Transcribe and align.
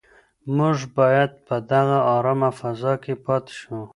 موږ 0.57 0.77
باید 0.97 1.31
په 1.47 1.55
دغه 1.71 1.97
ارامه 2.15 2.49
فضا 2.59 2.93
کې 3.03 3.13
پاتې 3.25 3.53
شو. 3.59 3.79